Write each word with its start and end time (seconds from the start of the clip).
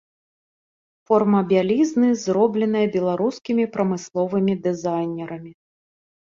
Форма 1.11 1.41
бялізны 1.51 2.09
зробленая 2.23 2.83
беларускімі 2.97 3.63
прамысловымі 3.79 4.53
дызайнерамі. 4.67 5.51